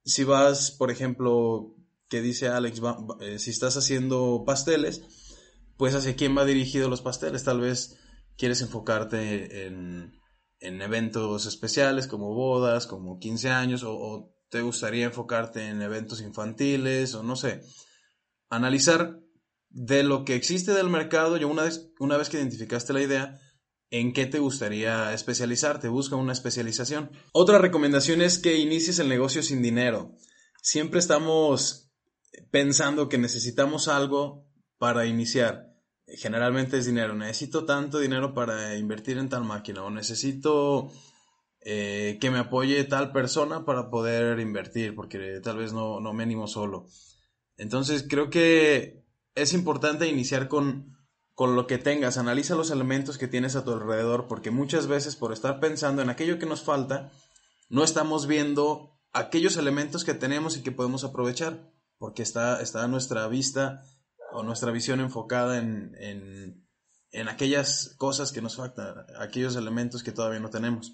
si 0.05 0.23
vas, 0.23 0.71
por 0.71 0.91
ejemplo, 0.91 1.75
que 2.09 2.21
dice 2.21 2.49
Alex, 2.49 2.83
eh, 3.21 3.39
si 3.39 3.51
estás 3.51 3.79
haciendo 3.79 4.45
pasteles, 4.47 5.03
pues 5.79 5.95
hacia 5.95 6.15
quién 6.15 6.37
va 6.37 6.45
dirigido 6.45 6.91
los 6.91 7.01
pasteles. 7.01 7.43
Tal 7.43 7.61
vez 7.61 7.97
quieres 8.37 8.61
enfocarte 8.61 9.67
en, 9.67 10.13
eventos 10.61 11.47
especiales 11.47 12.07
como 12.07 12.35
bodas, 12.35 12.87
como 12.87 13.19
15 13.19 13.49
años, 13.49 13.83
o, 13.83 14.31
te 14.53 14.61
gustaría 14.61 15.07
enfocarte 15.07 15.67
en 15.67 15.81
eventos 15.81 16.21
infantiles, 16.21 17.15
o 17.15 17.23
no 17.23 17.37
sé. 17.37 17.63
Analizar 18.51 19.19
de 19.71 20.03
lo 20.03 20.27
que 20.27 20.35
existe 20.35 20.75
del 20.75 20.91
mercado, 20.91 21.39
y 21.39 21.45
una 21.45 21.63
vez, 21.63 21.89
una 21.99 22.19
vez 22.19 22.29
que 22.29 22.37
identificaste 22.37 22.93
la 22.93 23.01
idea, 23.01 23.41
en 23.89 24.13
qué 24.13 24.27
te 24.27 24.41
gustaría 24.41 25.15
especializarte, 25.15 25.89
busca 25.89 26.17
una 26.17 26.35
especialización. 26.35 27.11
Otra 27.33 27.57
recomendación 27.57 28.21
es 28.21 28.39
que 28.39 28.59
inicies 28.59 28.99
el 28.99 29.09
negocio 29.09 29.43
sin 29.43 29.63
dinero. 29.63 30.15
Siempre 30.61 31.01
estamos 31.01 31.91
pensando 32.51 33.09
que 33.09 33.17
necesitamos 33.17 33.89
algo 33.89 34.47
para 34.77 35.07
iniciar 35.07 35.73
generalmente 36.07 36.77
es 36.77 36.85
dinero. 36.85 37.15
Necesito 37.15 37.65
tanto 37.65 37.99
dinero 38.01 38.35
para 38.35 38.77
invertir 38.77 39.17
en 39.17 39.31
tal 39.31 39.45
máquina 39.45 39.83
o 39.83 39.91
necesito 39.91 40.93
eh, 41.65 42.19
que 42.21 42.31
me 42.31 42.39
apoye 42.39 42.85
tal 42.85 43.13
persona 43.13 43.65
para 43.65 43.91
poder 43.91 44.41
invertir 44.41 44.95
porque 44.95 45.41
tal 45.43 45.59
vez 45.59 45.73
no, 45.73 46.01
no 46.01 46.13
me 46.13 46.23
animo 46.23 46.47
solo. 46.47 46.87
Entonces 47.57 48.05
creo 48.09 48.31
que 48.31 49.05
es 49.35 49.53
importante 49.53 50.09
iniciar 50.09 50.49
con, 50.49 50.97
con 51.35 51.57
lo 51.57 51.67
que 51.67 51.79
tengas. 51.79 52.19
Analiza 52.19 52.55
los 52.55 52.71
elementos 52.71 53.19
que 53.19 53.29
tienes 53.29 53.57
a 53.57 53.65
tu 53.65 53.73
alrededor 53.73 54.27
porque 54.29 54.51
muchas 54.51 54.87
veces 54.87 55.17
por 55.17 55.33
estar 55.33 55.61
pensando 55.61 56.03
en 56.03 56.11
aquello 56.11 56.39
que 56.39 56.47
nos 56.47 56.63
falta, 56.63 57.11
no 57.69 57.85
estamos 57.85 58.27
viendo 58.27 58.93
aquellos 59.13 59.57
elementos 59.57 60.05
que 60.05 60.15
tenemos 60.15 60.57
y 60.57 60.63
que 60.63 60.73
podemos 60.73 61.05
aprovechar 61.05 61.71
porque 61.99 62.23
está, 62.23 62.61
está 62.61 62.89
nuestra 62.89 63.29
vista 63.29 63.85
o 64.33 64.43
nuestra 64.43 64.73
visión 64.73 65.01
enfocada 65.01 65.59
en, 65.59 65.95
en, 67.13 67.29
aquellas 67.29 67.95
cosas 67.99 68.33
que 68.33 68.43
nos 68.43 68.57
faltan, 68.57 69.07
aquellos 69.21 69.55
elementos 69.55 70.03
que 70.03 70.11
todavía 70.11 70.41
no 70.41 70.51
tenemos. 70.51 70.93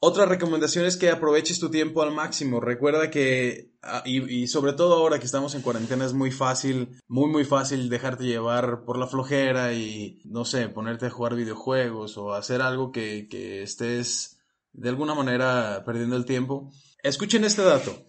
Otra 0.00 0.26
recomendación 0.26 0.86
es 0.86 0.96
que 0.96 1.10
aproveches 1.10 1.58
tu 1.58 1.70
tiempo 1.70 2.02
al 2.02 2.12
máximo. 2.12 2.60
Recuerda 2.60 3.10
que, 3.10 3.72
ah, 3.82 4.02
y, 4.06 4.46
sobre 4.46 4.72
todo 4.72 4.94
ahora 4.94 5.18
que 5.18 5.24
estamos 5.24 5.56
en 5.56 5.62
cuarentena, 5.62 6.04
es 6.04 6.12
muy 6.12 6.30
fácil, 6.30 7.00
muy, 7.08 7.28
muy 7.28 7.44
fácil 7.44 7.88
dejarte 7.88 8.24
llevar 8.24 8.84
por 8.84 8.96
la 8.96 9.08
flojera 9.08 9.72
y, 9.72 10.22
no 10.24 10.44
sé, 10.44 10.68
ponerte 10.68 11.06
a 11.06 11.10
jugar 11.10 11.34
videojuegos 11.34 12.16
o 12.16 12.32
hacer 12.34 12.62
algo 12.62 12.92
que, 12.92 13.26
que 13.28 13.62
estés 13.62 14.38
de 14.72 14.88
alguna 14.88 15.14
manera 15.14 15.82
perdiendo 15.84 16.14
el 16.14 16.26
tiempo. 16.26 16.70
Escuchen 17.02 17.44
este 17.44 17.62
dato. 17.62 18.04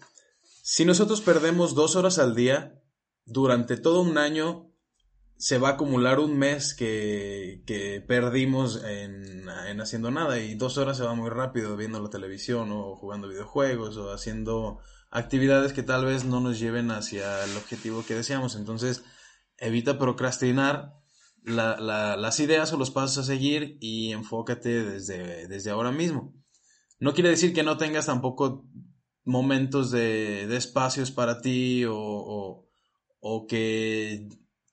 Si 0.62 0.84
nosotros 0.84 1.20
perdemos 1.20 1.74
dos 1.74 1.96
horas 1.96 2.20
al 2.20 2.36
día, 2.36 2.80
durante 3.24 3.76
todo 3.76 4.02
un 4.02 4.16
año 4.16 4.69
se 5.40 5.56
va 5.56 5.70
a 5.70 5.72
acumular 5.72 6.20
un 6.20 6.38
mes 6.38 6.74
que, 6.74 7.62
que 7.66 8.02
perdimos 8.02 8.84
en, 8.84 9.48
en, 9.68 9.80
haciendo 9.80 10.10
nada 10.10 10.38
y 10.38 10.54
dos 10.54 10.76
horas 10.76 10.98
se 10.98 11.02
va 11.02 11.14
muy 11.14 11.30
rápido 11.30 11.78
viendo 11.78 11.98
la 11.98 12.10
televisión 12.10 12.70
o 12.72 12.94
jugando 12.96 13.26
videojuegos 13.26 13.96
o 13.96 14.12
haciendo 14.12 14.80
actividades 15.10 15.72
que 15.72 15.82
tal 15.82 16.04
vez 16.04 16.26
no 16.26 16.40
nos 16.40 16.60
lleven 16.60 16.90
hacia 16.90 17.42
el 17.42 17.56
objetivo 17.56 18.04
que 18.06 18.14
deseamos. 18.14 18.54
Entonces, 18.54 19.02
evita 19.56 19.98
procrastinar 19.98 20.92
la, 21.42 21.80
la, 21.80 22.18
las 22.18 22.38
ideas 22.38 22.70
o 22.74 22.76
los 22.76 22.90
pasos 22.90 23.16
a 23.16 23.24
seguir 23.24 23.78
y 23.80 24.12
enfócate 24.12 24.84
desde, 24.84 25.48
desde 25.48 25.70
ahora 25.70 25.90
mismo. 25.90 26.34
No 26.98 27.14
quiere 27.14 27.30
decir 27.30 27.54
que 27.54 27.62
no 27.62 27.78
tengas 27.78 28.04
tampoco 28.04 28.68
momentos 29.24 29.90
de, 29.90 30.46
de 30.46 30.56
espacios 30.58 31.10
para 31.10 31.40
ti 31.40 31.86
o, 31.86 32.68
o 33.20 33.46
que 33.46 34.28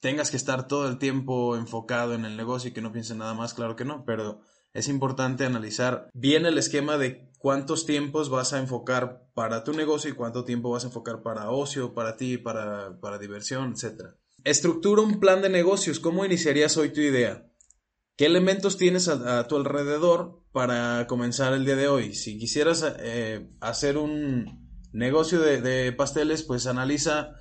tengas 0.08 0.32
que 0.32 0.38
estar 0.38 0.70
todo 0.70 0.88
el 0.88 1.00
tiempo 1.00 1.58
enfocado 1.58 2.14
en 2.14 2.24
el 2.24 2.38
negocio 2.38 2.70
y 2.70 2.72
que 2.72 2.82
no 2.82 2.94
pienses 2.94 3.18
nada 3.18 3.34
más, 3.34 3.54
claro 3.54 3.76
que 3.76 3.84
no, 3.84 4.06
pero 4.06 4.40
es 4.74 4.88
importante 4.88 5.44
analizar 5.44 6.10
bien 6.14 6.46
el 6.46 6.58
esquema 6.58 6.98
de 6.98 7.30
cuántos 7.40 7.86
tiempos 7.86 8.30
vas 8.30 8.54
a 8.54 8.60
enfocar 8.60 9.28
para 9.34 9.66
tu 9.66 9.74
negocio 9.74 10.10
y 10.10 10.14
cuánto 10.14 10.46
tiempo 10.46 10.70
vas 10.70 10.86
a 10.86 10.88
enfocar 10.88 11.24
para 11.24 11.50
ocio, 11.50 11.94
para 11.94 12.16
ti, 12.16 12.38
para, 12.38 12.98
para 13.02 13.18
diversión, 13.18 13.74
etc. 13.74 14.14
Estructura 14.46 15.02
un 15.02 15.20
plan 15.20 15.42
de 15.42 15.50
negocios. 15.50 16.00
¿Cómo 16.00 16.24
iniciarías 16.24 16.78
hoy 16.78 16.94
tu 16.94 17.02
idea? 17.02 17.46
¿Qué 18.16 18.28
elementos 18.28 18.78
tienes 18.78 19.10
a, 19.10 19.46
tu 19.50 19.58
alrededor 19.58 20.42
para 20.54 21.06
comenzar 21.08 21.52
el 21.52 21.66
día 21.66 21.76
de 21.76 21.90
hoy? 21.90 22.16
Si 22.16 22.40
quisieras 22.40 22.86
eh, 23.00 23.50
hacer 23.60 23.98
un 23.98 24.88
negocio 24.94 25.42
de 25.42 25.92
pasteles, 25.92 26.44
pues 26.44 26.66
analiza 26.66 27.34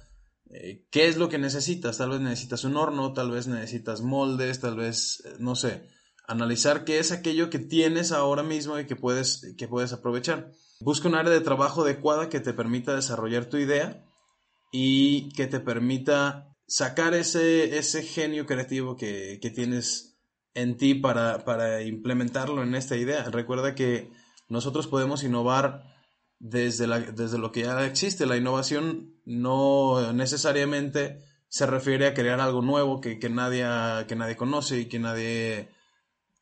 eh, 0.51 0.87
qué 0.91 1.09
es 1.09 1.17
lo 1.17 1.29
que 1.29 1.39
necesitas. 1.39 1.99
Tal 1.99 2.11
vez 2.11 2.21
necesitas 2.21 2.65
un 2.65 2.77
horno, 2.77 3.13
tal 3.13 3.31
vez 3.31 3.47
necesitas 3.47 4.03
moldes, 4.03 4.61
tal 4.61 4.77
vez, 4.77 5.23
eh, 5.25 5.37
no 5.39 5.55
sé, 5.55 5.89
analizar 6.27 6.85
qué 6.85 6.99
es 6.99 7.13
aquello 7.13 7.51
que 7.51 7.59
tienes 7.59 8.13
ahora 8.13 8.43
mismo 8.43 8.79
y 8.79 8.87
que 8.87 8.97
puedes, 8.97 9.55
que 9.57 9.69
puedes 9.69 9.93
aprovechar. 9.93 10.53
Busca 10.81 11.09
un 11.09 11.15
área 11.15 11.33
de 11.33 11.41
trabajo 11.41 11.83
adecuada 11.83 12.29
que 12.29 12.41
te 12.41 12.53
permita 12.53 12.95
desarrollar 12.95 13.47
tu 13.47 13.57
idea 13.57 14.05
y 14.73 15.31
que 15.31 15.47
te 15.47 15.61
permita 15.61 16.55
sacar 16.67 17.15
ese, 17.15 17.79
ese 17.79 18.03
genio 18.03 18.47
creativo 18.47 18.97
que, 18.97 19.39
que 19.41 19.51
tienes 19.51 20.19
en 20.55 20.77
ti 20.77 20.95
para, 20.95 21.45
para 21.45 21.83
implementarlo 21.83 22.63
en 22.63 22.75
esta 22.75 22.97
idea. 22.97 23.25
Recuerda 23.25 23.75
que 23.75 24.11
nosotros 24.49 24.87
podemos 24.87 25.23
innovar 25.23 25.96
desde, 26.39 26.87
la, 26.87 27.01
desde 27.01 27.39
lo 27.39 27.53
que 27.53 27.63
ya 27.63 27.85
existe. 27.85 28.27
La 28.27 28.37
innovación 28.37 29.15
no 29.25 30.13
necesariamente 30.13 31.25
se 31.49 31.67
refiere 31.67 32.07
a 32.07 32.15
crear 32.15 32.41
algo 32.41 32.63
nuevo 32.63 33.01
que, 33.01 33.19
nadie, 33.31 33.65
que 34.07 34.17
nadie 34.17 34.37
conoce 34.37 34.81
y 34.81 34.87
que 34.87 34.99
nadie 34.99 35.71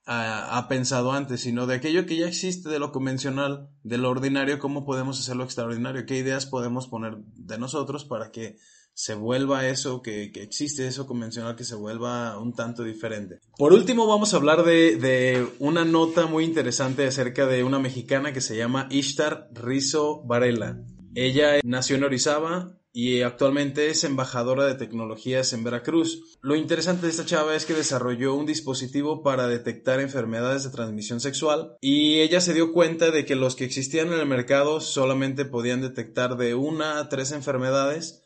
ha, 0.06 0.58
ha, 0.58 0.68
pensado 0.68 1.12
antes, 1.12 1.40
sino 1.40 1.66
de 1.66 1.76
aquello 1.76 2.06
que 2.06 2.16
ya 2.16 2.26
existe, 2.26 2.68
de 2.68 2.78
lo 2.78 2.92
convencional, 2.92 3.70
de 3.82 3.98
lo 3.98 4.10
ordinario, 4.10 4.58
cómo 4.58 4.84
podemos 4.84 5.20
hacerlo 5.20 5.44
extraordinario, 5.44 6.06
qué 6.06 6.16
ideas 6.16 6.46
podemos 6.46 6.88
poner 6.88 7.16
de 7.18 7.58
nosotros 7.58 8.04
para 8.04 8.30
que 8.30 8.56
se 8.94 9.14
vuelva 9.14 9.68
eso 9.68 10.00
que, 10.02 10.30
que, 10.32 10.42
existe, 10.42 10.86
eso 10.86 11.06
convencional, 11.06 11.56
que 11.56 11.64
se 11.64 11.74
vuelva 11.74 12.38
un 12.38 12.54
tanto 12.54 12.84
diferente. 12.84 13.40
Por 13.58 13.72
último, 13.72 14.06
vamos 14.06 14.32
a 14.32 14.36
hablar 14.36 14.64
de, 14.64 14.96
de, 14.96 15.46
una 15.58 15.84
nota 15.84 16.26
muy 16.26 16.44
interesante 16.44 17.06
acerca 17.06 17.46
de 17.46 17.64
una 17.64 17.80
mexicana 17.80 18.32
que 18.32 18.40
se 18.40 18.56
llama 18.56 18.88
Ishtar 18.90 19.48
Rizzo 19.52 20.22
Varela. 20.24 20.80
Ella 21.14 21.60
nació 21.64 21.96
en 21.96 22.04
Orizaba 22.04 22.76
y 22.96 23.22
actualmente 23.22 23.90
es 23.90 24.04
embajadora 24.04 24.66
de 24.66 24.76
tecnologías 24.76 25.52
en 25.52 25.64
Veracruz. 25.64 26.38
Lo 26.40 26.54
interesante 26.54 27.06
de 27.06 27.10
esta 27.10 27.24
chava 27.24 27.56
es 27.56 27.66
que 27.66 27.74
desarrolló 27.74 28.34
un 28.34 28.46
dispositivo 28.46 29.24
para 29.24 29.48
detectar 29.48 29.98
enfermedades 29.98 30.62
de 30.62 30.70
transmisión 30.70 31.20
sexual 31.20 31.76
y 31.80 32.20
ella 32.20 32.40
se 32.40 32.54
dio 32.54 32.72
cuenta 32.72 33.10
de 33.10 33.24
que 33.24 33.34
los 33.34 33.56
que 33.56 33.64
existían 33.64 34.12
en 34.12 34.20
el 34.20 34.26
mercado 34.26 34.80
solamente 34.80 35.44
podían 35.44 35.80
detectar 35.80 36.36
de 36.36 36.54
una 36.54 37.00
a 37.00 37.08
tres 37.08 37.32
enfermedades 37.32 38.24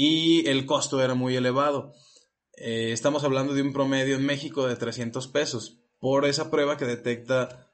y 0.00 0.46
el 0.48 0.64
costo 0.64 1.02
era 1.02 1.14
muy 1.14 1.34
elevado. 1.34 1.92
Eh, 2.56 2.92
estamos 2.92 3.24
hablando 3.24 3.52
de 3.52 3.62
un 3.62 3.72
promedio 3.72 4.14
en 4.14 4.24
México 4.24 4.68
de 4.68 4.76
300 4.76 5.26
pesos 5.26 5.80
por 5.98 6.24
esa 6.24 6.52
prueba 6.52 6.76
que 6.76 6.84
detecta 6.84 7.72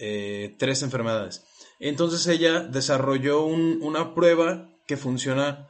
eh, 0.00 0.56
tres 0.58 0.82
enfermedades. 0.82 1.44
Entonces 1.78 2.26
ella 2.26 2.58
desarrolló 2.58 3.44
una 3.44 4.14
prueba 4.16 4.68
que 4.88 4.96
funciona, 4.96 5.68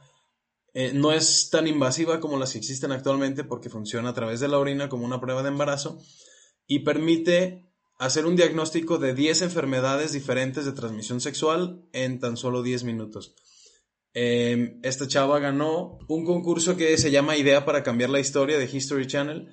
eh, 0.73 0.91
no 0.91 1.11
es 1.11 1.51
tan 1.51 1.67
invasiva 1.67 2.19
como 2.19 2.39
las 2.39 2.53
que 2.53 2.57
existen 2.57 2.91
actualmente 2.91 3.43
porque 3.43 3.69
funciona 3.69 4.09
a 4.09 4.15
través 4.15 4.39
de 4.39 4.47
la 4.47 4.57
orina 4.57 4.89
como 4.89 5.05
una 5.05 5.21
prueba 5.21 5.43
de 5.43 5.49
embarazo 5.49 6.01
y 6.65 6.79
permite 6.79 7.71
hacer 7.99 8.25
un 8.25 8.35
diagnóstico 8.35 8.97
de 8.97 9.13
10 9.13 9.43
enfermedades 9.43 10.13
diferentes 10.13 10.65
de 10.65 10.71
transmisión 10.71 11.21
sexual 11.21 11.85
en 11.93 12.19
tan 12.19 12.37
solo 12.37 12.63
10 12.63 12.85
minutos. 12.85 13.35
Em, 14.13 14.79
esta 14.83 15.07
chava 15.07 15.39
ganó 15.39 15.99
un 16.09 16.25
concurso 16.25 16.75
que 16.75 16.97
se 16.97 17.11
llama 17.11 17.37
Idea 17.37 17.63
para 17.63 17.83
cambiar 17.83 18.09
la 18.09 18.19
historia 18.19 18.57
de 18.57 18.65
History 18.65 19.07
Channel 19.07 19.47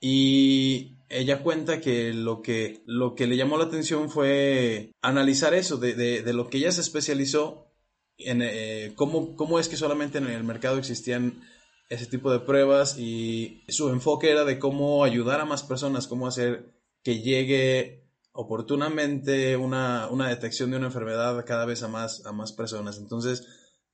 y 0.00 0.98
ella 1.08 1.42
cuenta 1.42 1.80
que 1.80 2.12
lo 2.12 2.42
que, 2.42 2.82
lo 2.86 3.14
que 3.14 3.26
le 3.26 3.36
llamó 3.36 3.58
la 3.58 3.64
atención 3.64 4.10
fue 4.10 4.92
analizar 5.02 5.54
eso, 5.54 5.76
de, 5.76 5.94
de, 5.94 6.32
lo 6.32 6.48
que 6.48 6.58
ella 6.58 6.72
se 6.72 6.80
especializó 6.80 7.72
en 8.18 8.42
eh, 8.42 8.92
cómo, 8.96 9.36
cómo 9.36 9.58
es 9.58 9.68
que 9.68 9.76
solamente 9.76 10.18
en 10.18 10.26
el 10.26 10.44
mercado 10.44 10.78
existían 10.78 11.42
ese 11.88 12.06
tipo 12.06 12.32
de 12.32 12.40
pruebas 12.40 12.98
y 12.98 13.64
su 13.68 13.88
enfoque 13.90 14.30
era 14.30 14.44
de 14.44 14.58
cómo 14.58 15.04
ayudar 15.04 15.40
a 15.40 15.44
más 15.44 15.62
personas, 15.62 16.08
cómo 16.08 16.26
hacer 16.26 16.74
que 17.02 17.20
llegue 17.20 18.04
oportunamente 18.32 19.56
una, 19.56 20.08
una 20.10 20.28
detección 20.28 20.70
de 20.70 20.76
una 20.76 20.86
enfermedad 20.86 21.44
cada 21.46 21.64
vez 21.64 21.82
a 21.82 21.88
más, 21.88 22.26
a 22.26 22.32
más 22.32 22.52
personas. 22.52 22.98
Entonces, 22.98 23.46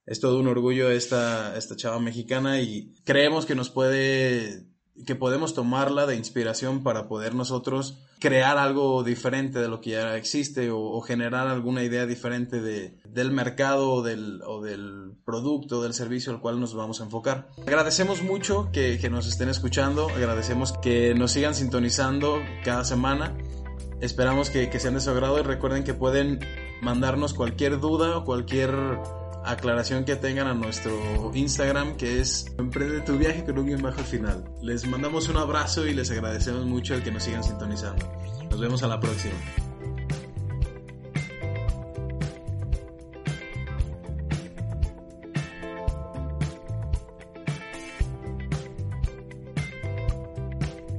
es 0.05 0.19
todo 0.19 0.39
un 0.39 0.47
orgullo 0.47 0.89
esta, 0.89 1.57
esta 1.57 1.75
chava 1.75 1.99
mexicana 1.99 2.61
y 2.61 2.93
creemos 3.03 3.45
que 3.45 3.55
nos 3.55 3.69
puede, 3.69 4.65
que 5.05 5.15
podemos 5.15 5.53
tomarla 5.53 6.05
de 6.05 6.15
inspiración 6.15 6.83
para 6.83 7.07
poder 7.07 7.35
nosotros 7.35 7.99
crear 8.19 8.57
algo 8.57 9.03
diferente 9.03 9.59
de 9.59 9.67
lo 9.67 9.81
que 9.81 9.91
ya 9.91 10.15
existe 10.15 10.69
o, 10.71 11.01
generar 11.01 11.47
alguna 11.47 11.83
idea 11.83 12.05
diferente 12.05 12.61
de, 12.61 12.97
del 13.05 13.31
mercado 13.31 13.91
o 13.91 14.01
del, 14.01 14.41
o 14.45 14.61
del 14.61 15.13
producto, 15.25 15.83
del 15.83 15.93
servicio 15.93 16.31
al 16.31 16.39
cual 16.39 16.59
nos 16.59 16.73
vamos 16.73 17.01
a 17.01 17.03
enfocar. 17.03 17.49
Agradecemos 17.67 18.23
mucho 18.23 18.69
que, 18.71 18.97
que 18.97 19.09
nos 19.09 19.27
estén 19.27 19.49
escuchando, 19.49 20.07
agradecemos 20.07 20.71
que 20.81 21.13
nos 21.15 21.31
sigan 21.31 21.53
sintonizando 21.53 22.39
cada 22.63 22.85
semana. 22.85 23.37
Esperamos 23.99 24.49
que, 24.49 24.69
que 24.69 24.79
sean 24.79 24.93
de 24.93 25.01
su 25.01 25.09
agrado 25.09 25.39
y 25.39 25.43
recuerden 25.43 25.83
que 25.83 25.93
pueden 25.93 26.39
mandarnos 26.81 27.33
cualquier 27.33 27.79
duda 27.79 28.17
o 28.17 28.25
cualquier 28.25 28.73
aclaración 29.45 30.05
que 30.05 30.15
tengan 30.15 30.47
a 30.47 30.53
nuestro 30.53 31.31
Instagram 31.33 31.97
que 31.97 32.21
es 32.21 32.53
Emprende 32.57 33.01
tu 33.01 33.17
viaje 33.17 33.43
con 33.43 33.57
un 33.57 33.67
guion 33.67 33.81
bajo 33.81 33.99
al 33.99 34.05
final. 34.05 34.43
Les 34.61 34.85
mandamos 34.87 35.29
un 35.29 35.37
abrazo 35.37 35.85
y 35.87 35.93
les 35.93 36.11
agradecemos 36.11 36.65
mucho 36.65 36.95
el 36.95 37.03
que 37.03 37.11
nos 37.11 37.23
sigan 37.23 37.43
sintonizando. 37.43 38.05
Nos 38.49 38.59
vemos 38.59 38.83
a 38.83 38.87
la 38.87 38.99
próxima. 38.99 39.35